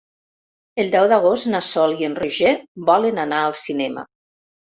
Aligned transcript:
El 0.83 0.87
deu 0.93 1.03
d'agost 1.11 1.49
na 1.51 1.59
Sol 1.67 1.93
i 1.99 2.07
en 2.07 2.15
Roger 2.21 2.55
volen 2.91 3.21
anar 3.25 3.43
al 3.43 3.55
cinema. 3.61 4.07